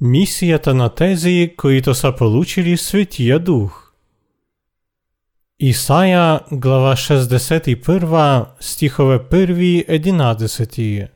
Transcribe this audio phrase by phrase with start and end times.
[0.00, 3.92] Місията на тези, които са получили Светия Дух.
[5.60, 11.08] Исаия, глава 61, стихове 1-11.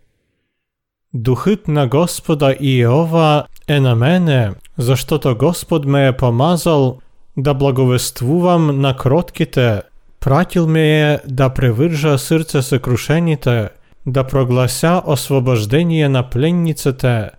[1.15, 6.99] Духът на Господа Иова е на мене, защото Господ ме е помазал
[7.37, 9.83] да благовествувам на кротките,
[10.21, 13.69] пратил ме е да превържа сърце съкрушените,
[14.07, 17.31] да проглася освобождение на пленниците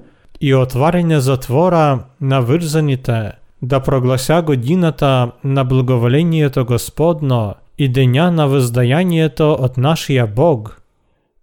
[0.42, 9.52] и отваряне затвора на вързаните, да проглася годината на благоволението Господно и деня на въздаянието
[9.52, 10.82] от нашия Бог,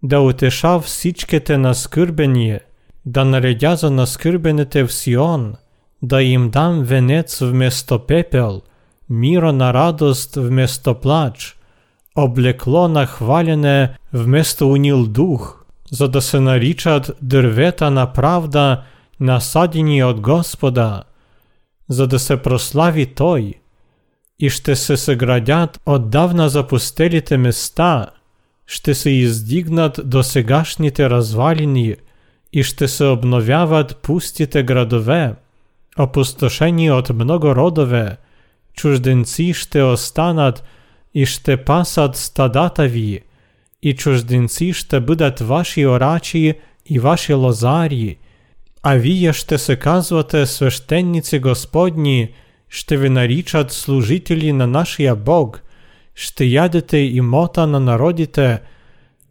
[0.03, 2.59] да утеша всичките наскърбени,
[3.05, 5.53] да наредя за наскърбените в Сион,
[6.01, 8.61] да им дам венец вместо пепел,
[9.09, 11.57] мира на радост вместо плач,
[12.17, 18.83] облекло на хвалене вместо унил дух, за да се наричат дървета на правда,
[19.19, 21.03] насадени от Господа,
[21.89, 23.53] за да се прослави Той,
[24.39, 28.07] и ще се съградят отдавна запустелите места,
[28.67, 31.95] ще се издигнат до сегашните развалини
[32.53, 35.33] и ще се обновяват пустите градове,
[35.99, 38.17] опустошени от много родове,
[38.73, 40.63] чужденци ще останат
[41.13, 43.21] і ще пасат стадата ві,
[43.84, 46.54] І чужденці ще будуть ваші орачі
[46.84, 48.18] і ваші лозарі,
[48.82, 52.34] а віє ще се казвате священниці Господні,
[52.68, 55.60] ще ви нарічат служителі на нашия Бог,
[56.14, 58.58] ще ядете і мота на народите,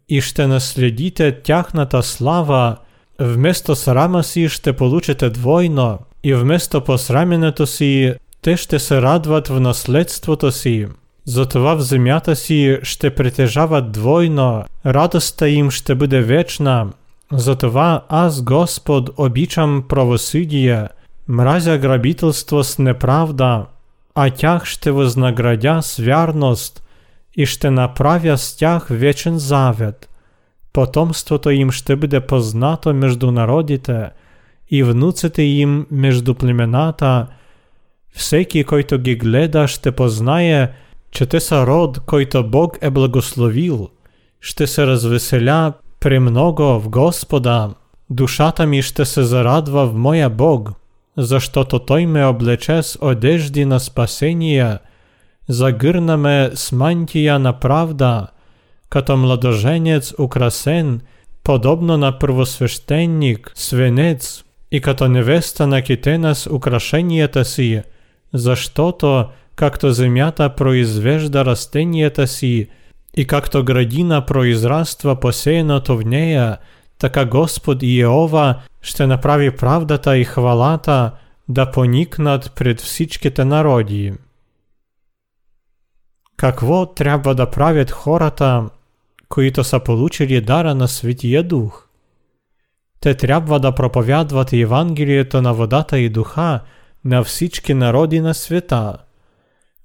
[0.08, 2.78] і ще наслідіте тяхната слава,
[3.18, 9.60] вместо срама сі ще получите двойно, і вместо посраменето сі, те ще се радват в
[9.60, 10.88] наследството сі.
[11.26, 16.92] Затова в земята сі ще притяжават двойно, радоста їм ще буде вечна.
[17.30, 20.90] Затова аз, Господ, обічам правосудія,
[21.26, 23.66] мразя грабительство с неправда,
[24.14, 26.82] а тях ще вознаградя с вярност,
[27.34, 30.08] і ще направя з тях вечен завет.
[30.72, 34.10] Потомството їм ще буде познато между народите,
[34.68, 37.28] і внуците їм между племената.
[38.12, 40.74] Всеки, който ги гледа, ще познає,
[41.14, 43.88] че те сарод, който Бог е благословил,
[44.40, 47.70] ще се развеселя премного в Господа,
[48.10, 50.70] душата ми ще се зарадва в моя Бог,
[51.16, 54.78] защото Той ме облече с одежди на спасение,
[55.48, 58.26] загърна ме с мантия на правда,
[58.90, 61.00] като младоженец украсен,
[61.44, 67.82] подобно на първосвещеник, свенец, и като невеста накитена с украшенията си,
[68.32, 69.24] защото
[69.56, 72.68] как-то земята произвежда растенията си,
[73.16, 76.58] и как-то градина произраства посеяното в нея,
[76.98, 81.10] така Господ Иеова ще направи правдата и хвалата
[81.48, 84.12] да поникнат пред всичките народи.
[86.36, 88.64] Какво трябва да правят хората,
[89.28, 91.88] които са получили дара на Святия Дух?
[93.00, 96.60] Те трябва да проповядват Евангелието на водата и духа
[97.04, 98.96] на всички народи на света–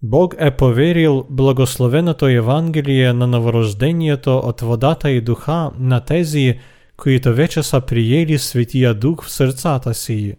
[0.02, 6.60] Бог е поверил благословеното Євангеліє на новорождението от водата і духа на тези,
[6.98, 10.36] които вече са приели Святия Дух в сърцата си.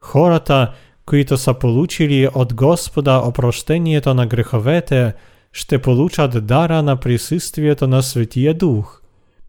[0.00, 0.72] Хората,
[1.06, 5.14] които са получили от Господа опрощението на греховете,
[5.52, 9.02] ще получат дара на присъствието на Святия Дух.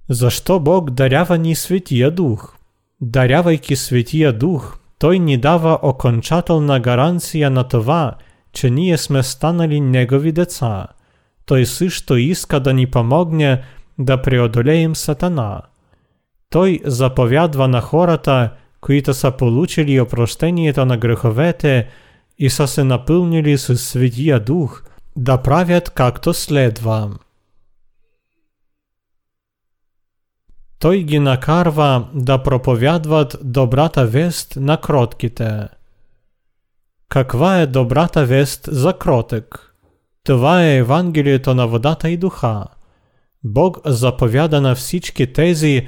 [0.09, 2.55] Защо Бог дарява ни Святия Дух?
[3.01, 8.15] Дарявайки Святия Дух, Той ни дава окончателна гаранция на това–
[8.63, 10.88] ние сме станали Негови деца.
[11.45, 13.63] Той също иска да ни помогне
[14.00, 15.62] да преодолеем Сатана.
[16.50, 18.51] Той заповядва на хората,
[18.81, 21.88] които са получили опрощението на греховете
[22.38, 24.84] и са се напълнили с Светия Дух,
[25.16, 27.09] да правят както следва.
[30.79, 35.67] Той ги накарва да проповядват добрата вест на кротките.
[37.09, 39.73] Каква е добрата вест за кротък?
[40.23, 42.65] Това е Евангелието на водата и духа.
[43.43, 45.87] Бог заповяда на всички тези,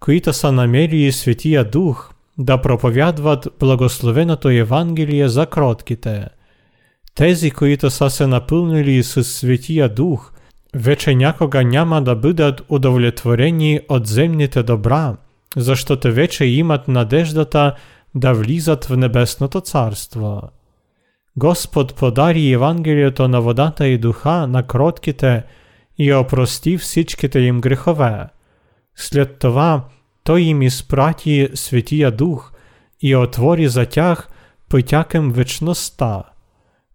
[0.00, 6.26] които са намерили Светия Дух, да проповядват благословеното Евангелие за кротките.
[7.14, 10.32] Тези, които са се напълнили с Светия Дух,
[10.74, 15.16] вече някога няма да бъдат удовлетворени от земните добра,
[15.56, 17.74] защото вече имат надеждата
[18.14, 20.42] да влизат в Небесното Царство.
[21.36, 25.42] Господ подари Євангеліето на водата і духа на кротките
[25.96, 28.28] і опростив всичките їм грехове.
[28.94, 29.90] Слід това,
[30.22, 32.54] Той їм ісpraті Святія Дух
[33.00, 34.30] і отворі затяг
[34.68, 36.24] питяким вечноста.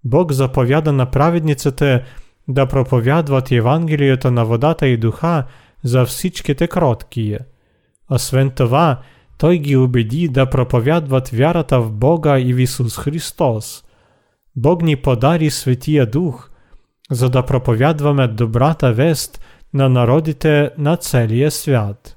[0.04, 2.06] Бог заповяда на праведниците
[2.48, 5.44] да проповядват Евангелието на водата и духа
[5.84, 7.40] за всичките кроткие.
[8.10, 9.02] Освен това,
[9.38, 13.85] той ги убеди да проповядват вярата в Бога и в Исус Христос.
[14.57, 16.51] Бог ни подари Светия Дух,
[17.11, 19.41] за да проповядваме добрата вест
[19.75, 22.17] на народите на целия свят.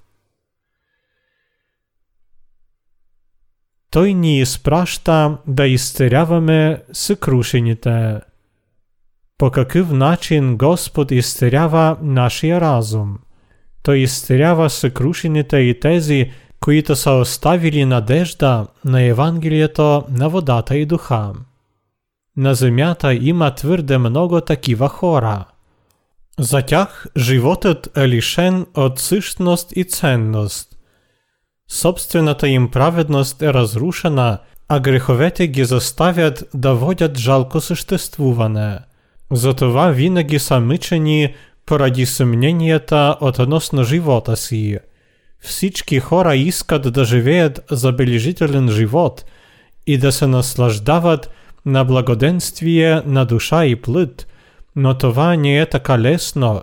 [3.92, 8.20] Той ни изпраща да изцеряваме съкрушените.
[9.38, 13.18] По какъв начин Господ изцерява нашия разум?
[13.84, 21.34] Той изцерява съкрушените и тези, които са оставили надежда на Евангелието на водата и духа.
[22.38, 25.46] На земята има твърде много такива хора.
[26.40, 30.70] За тях животът е лишен от същност и ценност.
[31.72, 38.80] Собствената им праведност е разрушена, а греховете ги заставят да водят жалко съществуване.
[39.32, 41.34] Затова винаги са мъчени
[41.66, 44.80] поради съмненията относно живота си.
[45.40, 49.26] Всички хора искат да живеят забележителен живот
[49.88, 51.30] и да се наслаждават
[51.67, 54.27] на благоденствие на душа и плът,
[54.77, 56.63] но това не е така лесно.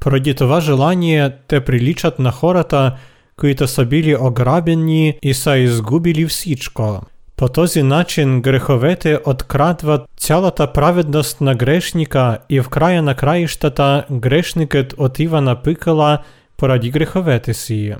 [0.00, 2.96] Поради това желание те приличат на хората,
[3.36, 7.00] които са били ограбени и са изгубили всичко.
[7.36, 14.94] По този начин греховете открадват цялата праведност на грешника и в края на краищата грешникът
[14.98, 16.18] отива на пикала
[16.56, 17.94] поради греховете си.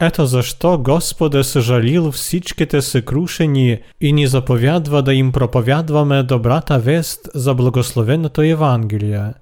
[0.00, 7.28] Ето защо Господ е съжалил всичките съкрушени и ни заповядва да им проповядваме добрата вест
[7.34, 9.32] за благословеното Евангелие.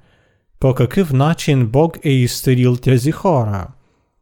[0.61, 3.67] По какъв начин Бог е изтерил тези хора?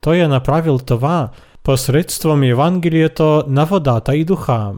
[0.01, 1.29] Той е направил това
[1.63, 4.73] посредством Евангелието на водата и духа.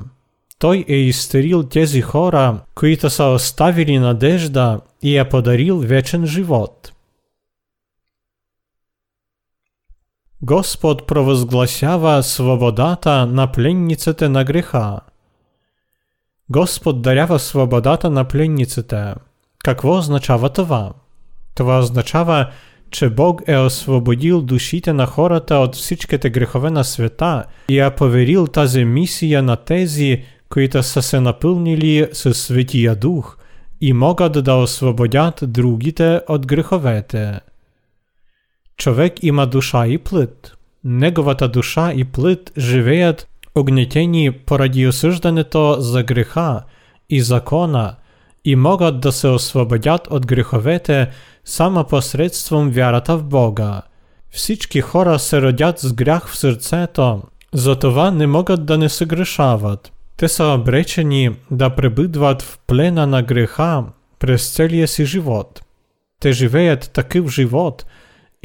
[0.58, 6.92] Той е изтерил тези хора, които са оставили надежда и е подарил вечен живот.
[10.42, 15.00] Господ провозгласява свободата на пленниците на греха.
[16.50, 19.14] Господ дарява свободата на пленниците.
[19.64, 20.92] Какво означава това?
[21.54, 22.50] Това означава,
[22.90, 28.46] че Бог е освободил душите на хората от всичките грехове на света и е поверил
[28.46, 33.38] тази мисия на тези, които са се напълнили със Светия Дух
[33.80, 37.40] и могат да освободят другите от греховете.
[38.77, 40.57] Човек има душа и плът.
[40.83, 46.63] Неговата душа и плът живеят огнетени поради осъждането за греха
[47.09, 47.95] и закона
[48.45, 51.09] и могат да се освободят от греховете
[51.45, 53.81] само посредством вярата в Бога.
[54.31, 57.21] Всички хора се родят с грях в сърцето,
[57.53, 59.91] затова не могат да не се грешават.
[60.17, 63.83] Те са обречени да пребъдват в плена на греха
[64.19, 65.61] през целия си живот.
[66.19, 67.85] Те живеят такъв живот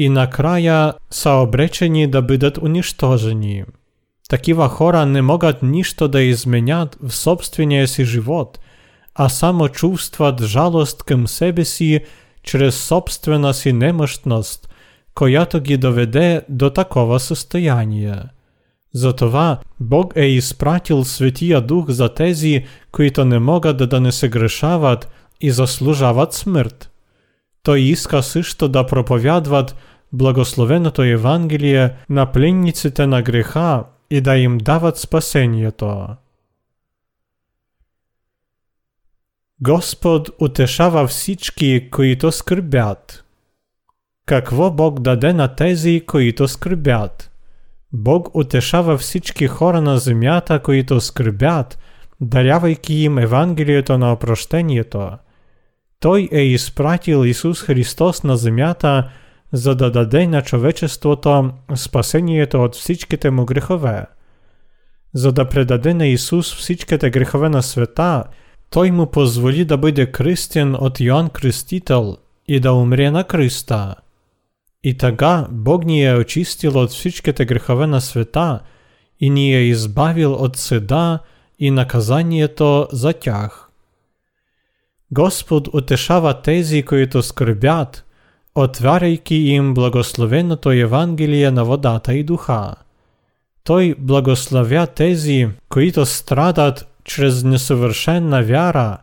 [0.01, 3.65] и накрая са обречени да бъдат унищожени.
[4.29, 8.59] Такива хора не могат нищо да изменят в собствения си живот,
[9.15, 12.01] а само чувстват жалост към себе си
[12.43, 14.69] чрез собствена си немощност,
[15.15, 18.23] която ги доведе до такова състояние.
[18.95, 25.09] Затова Бог е изпратил Светия Дух за тези, които не могат да не се грешават
[25.41, 26.91] и заслужават смърт.
[27.63, 29.77] Той иска също да проповядват
[30.14, 36.08] благословеното Евангелие на пленниците на греха и да им дават спасението.
[39.62, 43.26] Господ утешава всички, които скърбят.
[44.26, 47.32] Какво Бог даде на тези, които скърбят?
[47.94, 51.80] Бог утешава всички хора на земята, които скърбят,
[52.22, 55.12] дарявайки им Евангелието на опрощението.
[56.00, 59.10] Той е изпратил Исус Христос на земята,
[59.54, 64.06] за да даде на човечеството спасението от всичките му грехове.
[65.14, 68.24] За да предаде на Исус всичките грехове на света,
[68.70, 72.18] той му позволи да бъде кръстен от Йоанн Кръстител
[72.48, 73.96] и да умре на кръста.
[74.84, 78.60] И така Бог ни е очистил от всичките грехове на света
[79.20, 81.20] и ни е избавил от седа
[81.60, 83.70] и наказанието за тях.
[85.12, 88.06] Господ утешава тези, които скърбят,
[88.55, 92.75] отваряйки им благословеното Евангелие на водата и духа.
[93.65, 98.99] Той благословя тези, които страдат чрез несъвършенна вяра.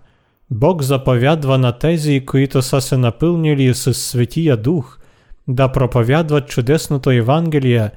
[0.51, 4.99] Бог заповядва на тези, които са се напълнили с Светия Дух,
[5.47, 7.91] да проповядват чудесното Евангелие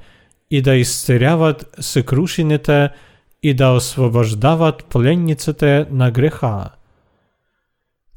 [0.51, 2.89] и да изцеряват съкрушените
[3.43, 6.69] и да освобождават пленниците на греха.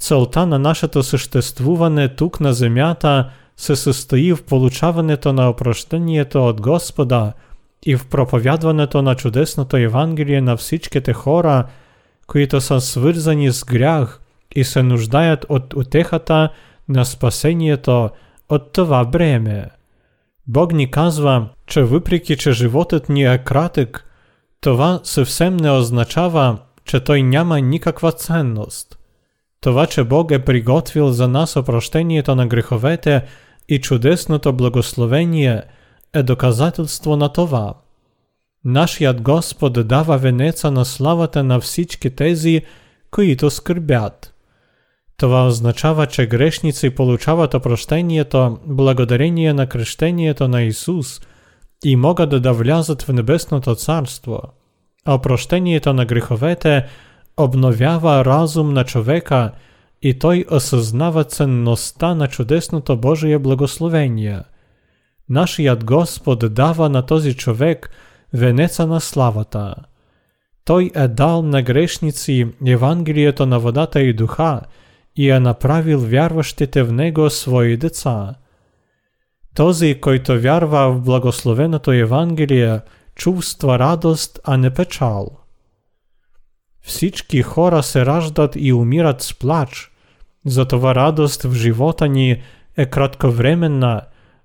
[0.01, 7.33] Целта на нашето съществуване тук на земята се състои в получаването на опрощението от Господа
[7.87, 11.65] и в проповядването на чудесното Евангелие на всичките хора,
[12.27, 14.21] които са свързани с грях
[14.55, 16.49] и се нуждаят от утехата
[16.89, 18.11] на спасението
[18.49, 19.67] от това бреме.
[20.47, 24.07] Бог ни казва, че въпреки, че животът ни е кратък,
[24.61, 28.97] това съвсем не означава, че той няма никаква ценност.
[29.66, 33.22] Това, че Бог е приготвил за нас опрощението на греховете
[33.70, 35.62] и чудесното благословение,
[36.14, 37.74] е доказателство на това.
[38.66, 42.62] Нашият Господ дава венеца на славата на всички тези,
[43.12, 44.34] които скърбят.
[45.18, 51.22] Това означава, че грешници получават опрощението благодарение на кръщението на Исус
[51.86, 54.42] и могат да влязат в Небесното Царство.
[55.08, 56.86] Опрощението на греховете
[57.38, 59.52] обновява разум на човека
[60.02, 64.40] и той осъзнава ценността на чудесното Божие благословение.
[65.30, 67.90] Нашият Господ дава на този човек
[68.34, 69.76] венеца на славата.
[70.66, 74.62] Той е дал на грешници Евангелието на водата и духа–
[75.16, 78.36] и е направил вярващите в Него свои деца.
[79.56, 82.80] Този, който вярва в благословеното Евангелие,
[83.16, 85.28] чувства радост, а не печал.
[86.86, 89.92] Всички хора се раждат и умират с плач,
[90.46, 92.42] затова радост в живота ни
[92.78, 94.02] е кратковременна,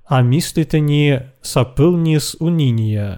[0.09, 3.17] а мислите ни са пълни с униние.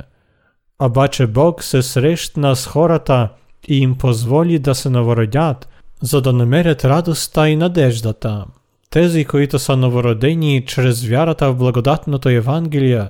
[0.83, 3.29] Обаче Бог се срещна с хората
[3.69, 5.69] и им позволи да се новородят,
[6.02, 8.45] за да намерят радостта и надеждата.
[8.91, 13.09] Тези, които са новородени чрез вярата в благодатното Евангелие,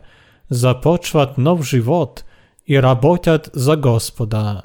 [0.50, 2.24] започват нов живот
[2.68, 4.62] и работят за Господа.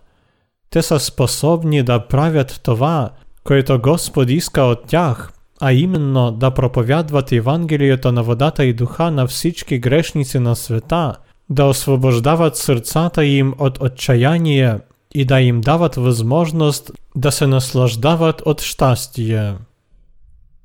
[0.69, 3.09] Те са способни да правят това,
[3.43, 5.31] което Господ иска от тях,
[5.61, 11.13] а именно да проповядват Евангелието на водата и духа на всички грешници на света,
[11.49, 14.77] да освобождават сърцата им от отчаяние
[15.15, 19.53] и да им дават възможност да се наслаждават от щастие.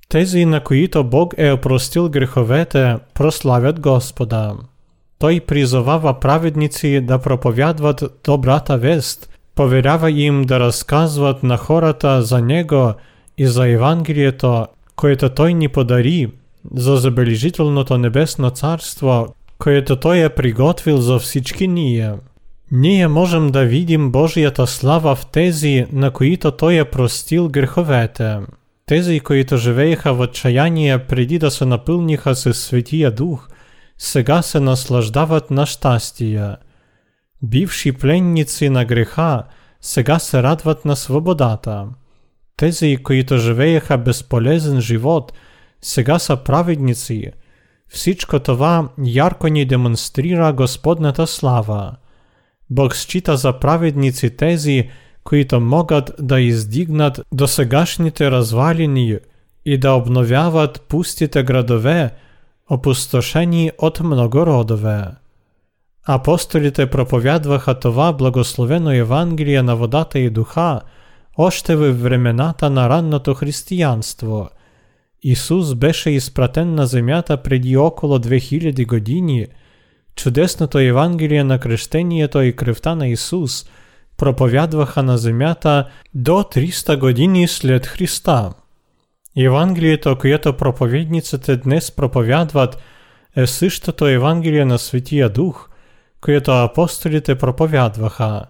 [0.09, 4.55] Тези, на които Бог е опростил греховете, прославят Господа.
[5.19, 12.93] Той призовава праведници да проповядват добрата вест, поверява им да разказват на хората за Него
[13.39, 14.67] и за Евангелието,
[14.97, 16.33] което Той ни подари,
[16.75, 22.13] за забележителното небесно царство, което Той е приготвил за всички ние.
[22.73, 28.37] Ние можем да видим Божията слава в тези, на които Той е простил греховете.
[28.87, 33.49] Тези, които живееха в отчаяние преди да се напълниха със Светия Дух,
[33.99, 36.51] сега се наслаждават на щастие.
[37.43, 39.43] Бивши пленници на греха,
[39.81, 41.87] сега се радват на свободата.
[42.57, 45.33] Тези, които живееха безполезен живот,
[45.83, 47.31] сега са праведници.
[47.89, 51.97] Всичко това ярко ни демонстрира Господната слава.
[52.71, 54.91] Бог счита за праведници тези,
[55.25, 59.19] които могат да издигнат досегашните развалини
[59.65, 62.11] и да обновяват пустите градове,
[62.71, 64.47] опустошени от много
[66.10, 66.20] родове.
[66.20, 70.82] Апостолите проповядваха това благословено Евангелие на водата и духа
[71.38, 74.50] още във времената на ранното християнство.
[75.24, 79.58] Исус беше изпратен на земята преди около 2000 години –
[80.18, 83.66] Чудесното Евангелие на крещението и кръвта на Исус
[84.18, 88.52] проповядваха на земята до 300 години след Христа.
[89.38, 92.78] Евангелието, което проповедниците днес проповядват,
[93.36, 95.70] е същото Евангелие на Светия Дух,
[96.23, 98.45] което апостолите проповядваха.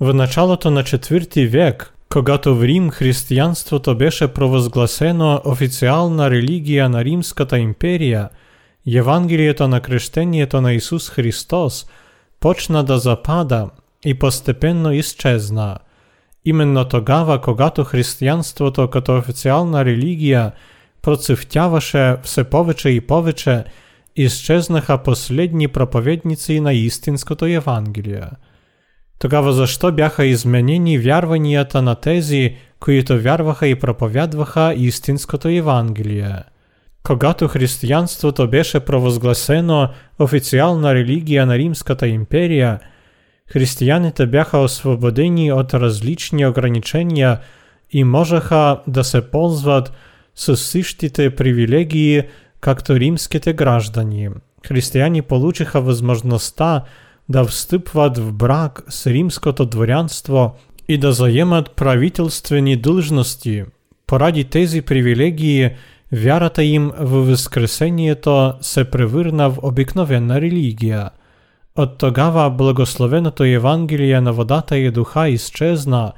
[0.00, 7.58] В началото на IV век, когато в Рим християнството беше провъзгласено официална религия на Римската
[7.58, 8.28] империя–
[8.86, 11.86] Євангелієто на крещението на Ісус Христос
[12.40, 13.70] почна да запада
[14.04, 15.78] і постепенно ісчезна.
[16.44, 20.52] Іменно тогава, когато християнството като офіціальна релігія
[21.00, 23.64] процвтяваше все повече і повече,
[24.16, 28.30] исчезнаха последні проповедниці на істинското Євангелія.
[29.18, 36.44] Тогава защо бяха изменені вярванията на тези, които вярваха і проповядваха істинското Євангеліє?
[37.02, 42.80] Когато християнството беше провозгласено официална религия на Римската империя,
[43.46, 47.38] християните бяха освободени от различни ограничения
[47.90, 49.92] и можеха да се ползват
[50.34, 52.22] с същите привилегии,
[52.61, 54.29] както римските граждани.
[54.67, 56.83] Християни получиха възможността
[57.29, 60.55] да встъпват в брак с римското дворянство
[60.87, 63.63] и да заемат правителствени длъжности.
[64.07, 65.69] Поради тези привилегии,
[66.11, 71.09] вярата им в Възкресението се превърна в обикновена религия.
[71.75, 76.11] От тогава благословеното Евангелие на водата и духа изчезна,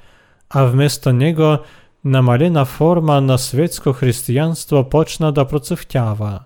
[0.49, 1.57] а вместо него
[2.05, 6.39] намалена форма на светско християнство почна да процъфтява.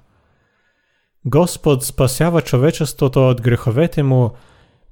[1.25, 4.31] Господ спасява човечеството от греховете му,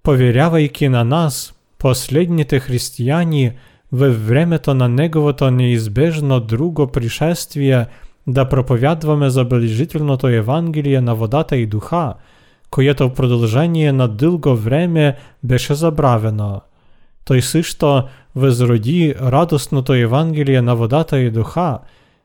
[0.03, 3.51] повірявайки на нас, последните християни,
[3.91, 7.86] в времето на Неговото неизбежно друго пришествие,
[8.27, 12.13] да проповядваме забележителното Евангелие на водата и духа,
[12.70, 16.62] което в продължение на дълго време беше забравено.
[17.25, 18.03] Той също
[18.36, 21.80] възроди радостното Евангелие на водата и духа,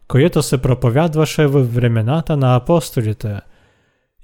[0.09, 3.41] което се проповядваше в времената на апостолите.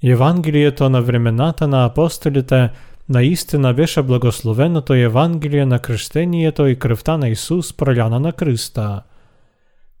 [0.03, 2.79] Евангелието на времената на апостолите –
[3.09, 9.01] наистина беше благословеното Евангелие на кръщението и кръвта на Исус проляна на кръста.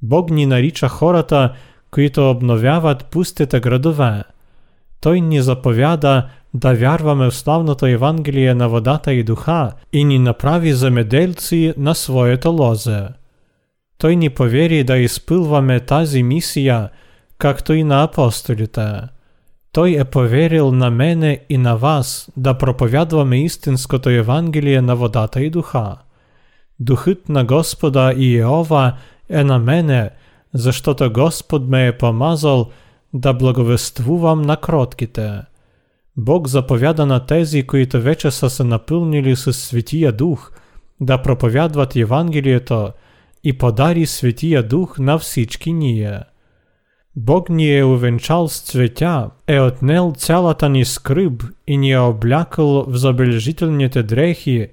[0.01, 1.53] Бог ни нарича хората,
[1.91, 4.23] които обновяват пустите градове.
[5.01, 10.72] Той ни заповяда да вярваме в славното Евангелие на водата и духа и ни направи
[10.72, 13.08] замеделци на своето лозе.
[13.98, 16.88] Той ни повери да изпълваме тази мисия,
[17.38, 19.02] както и на апостолите.
[19.72, 25.50] Той е поверил на мене і на вас, да проповядваме істинското Євангеліє на водата і
[25.50, 25.96] духа.
[26.78, 30.10] Духът на Господа і Єова е на мене,
[30.52, 32.70] за що то Господ ме е помазал,
[33.12, 35.42] да благовествувам на кротките.
[36.20, 40.52] Бог заповяда на тези, които вече са се напълнили с Светия Дух,
[41.00, 42.92] да проповядват Євангелієто
[43.44, 46.20] і подарі Святия Дух на всички ние.
[47.16, 52.84] Бог ни е увенчал с цветя, е отнел цялата ни скриб и ни е облякал
[52.88, 54.68] в забележителните дрехи,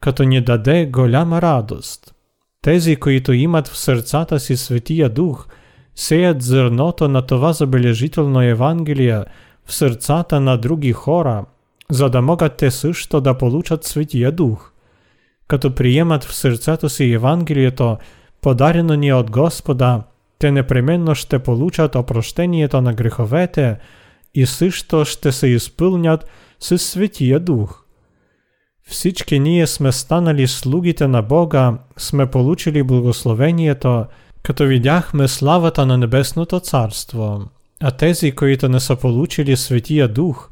[0.00, 2.14] като ни даде голяма радост.
[2.62, 5.48] Тези, които имат в сърцата си Светия Дух,
[5.94, 9.24] сеят зърното на това забележително Евангелие
[9.69, 11.45] в сърцата на други хора,
[11.91, 14.71] за да могат те също да получат Светия Дух.
[15.47, 17.97] Като приемат в сърцето си Евангелието,
[18.41, 20.01] подарено ни от Господа,
[20.39, 23.77] те непременно ще получат опрощението на греховете
[24.33, 26.25] и също ще се изпълнят
[26.59, 27.81] с Светия Дух.
[28.87, 34.05] Всички ние сме станали слугите на Бога, сме получили благословението,
[34.43, 37.45] като видяхме славата на Небесното Царство.
[37.82, 40.50] А тези, които не са получили Светия Дух,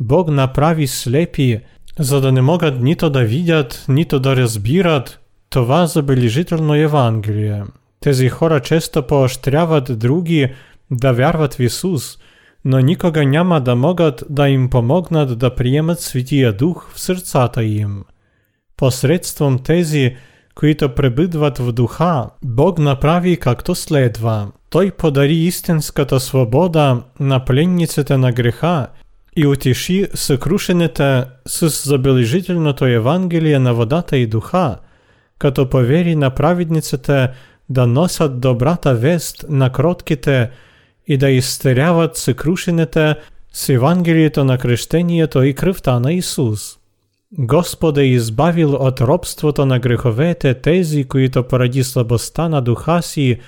[0.00, 1.60] Бог направи слепи,
[1.98, 7.62] за да не могат нито да видят, нито да разбират това забележително Евангелие.
[8.00, 10.52] Тези хора често поощряват други
[10.90, 12.18] да вярват в Ісус,
[12.64, 18.04] но никога няма да могат да им помогнат да приемат Святия Дух в сърцата им.
[18.76, 20.16] Посредством тези,
[20.54, 28.31] които пребъдват в духа, Бог направи както следва Той подари истинската свобода на пленниците на
[28.31, 28.87] греха
[29.35, 34.77] и утеши съкрушените с забележителното Евангелие на водата и духа,
[35.39, 37.29] като повери на праведниците
[37.69, 40.49] да носят добрата вест на кротките
[41.07, 43.15] и да изтеряват съкрушените
[43.53, 46.77] с Евангелието на крещението и кръвта на Исус.
[47.37, 53.39] Господ е избавил от робството на греховете тези, които поради слабостта на духа си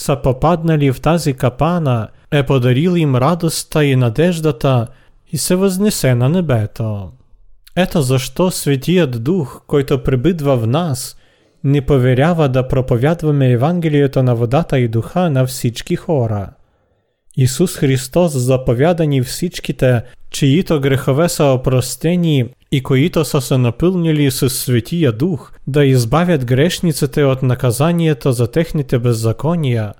[0.00, 4.86] са попаднали в тази капана, е подарил им радостта и надеждата
[5.32, 7.10] и се възнесе на небето.
[7.76, 11.16] Ето защо Светият Дух, който пребидва в нас–
[11.62, 16.52] не повірява да проповядваме Євангелієто на водата і духа на всички хора.
[17.36, 25.12] Ісус Христос заповядані всичките, чиїто грехове са опростені и коїто са се напълнили с Светия
[25.12, 29.92] Дух, да избавят грешниците от наказанието за техните беззакония.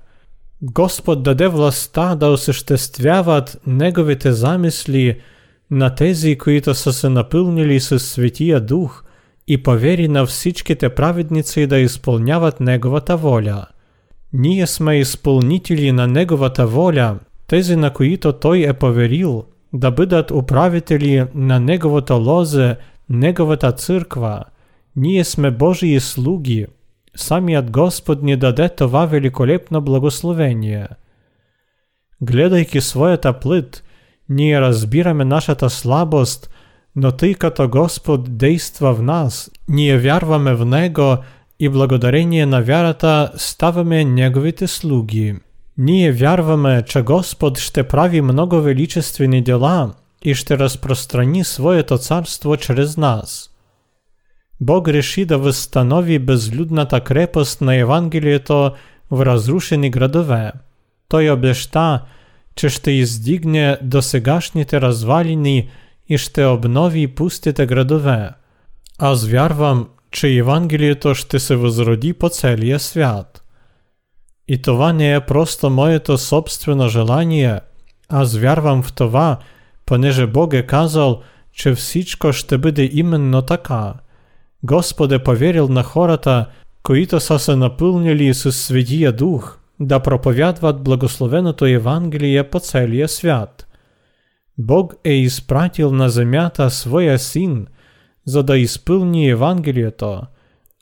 [0.61, 5.19] Господ даде властта да осъществяват Неговите замисли
[5.71, 9.03] на тези, които са се напълнили с Светия Дух–
[9.47, 13.65] і повері на всичките праведниці да исполняват Неговата воля.
[14.33, 17.15] Ние сме исполнители на Неговата воля,
[17.47, 22.75] тези на които Той е поверил, да бъдат управители на Неговото лозе,
[23.09, 24.43] Неговата църква.
[24.95, 26.65] Ние сме Божии слуги.
[27.15, 30.87] Самият Господ ни даде това великолепно благословение.
[32.21, 33.83] Гледайки своята плът,
[34.29, 36.49] ние разбираме нашата слабост–
[36.95, 41.17] но тъй като Господ действа в нас, ние вярваме в Него
[41.59, 45.35] и благодарение на вярата ставаме Неговите слуги.
[45.78, 52.96] Ние вярваме, че Господ ще прави много величествени дела, и ще распространи Своето царство через
[52.96, 53.50] нас.
[54.60, 58.72] Бог реши да възстанови безлюдната крепост на Евангелието
[59.10, 60.52] в разрушени градове.
[61.08, 62.02] Той обеща,
[62.54, 65.68] че ще издигне досегашните развалини
[66.08, 68.30] і ще обнови пустите градове.
[68.98, 73.39] Аз вярвам, че Евангелието ще се возроди по целия свят.
[74.51, 77.59] И това не е просто моето собствено желание,
[78.09, 79.37] аз вярвам в това,
[79.85, 81.21] понеже Бог е казал,
[81.53, 83.93] че всичко ще бъде именно така.
[84.63, 86.45] Господь е повірив на хората,
[86.83, 93.67] които са се напълнили с Святия Дух, да проповядват благословеното Євангеліє по целия свят.
[94.57, 97.67] Бог е изпратил на земята своя Син,
[98.25, 100.21] за да изпълни Євангелието.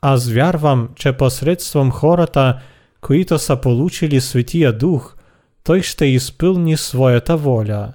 [0.02, 2.60] Аз вярвам, че посредством хората,
[3.00, 5.16] които са получили Святия Дух,
[5.64, 7.92] той ще изпълни своята воля.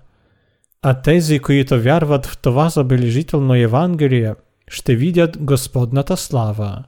[0.82, 4.36] А тези, които вярват в това забележително Евангелие,
[4.68, 6.84] ще видят Господната слава.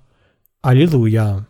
[0.64, 1.44] Алілуя!